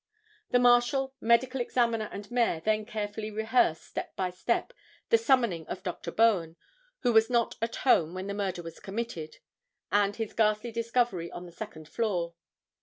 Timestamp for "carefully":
2.87-3.29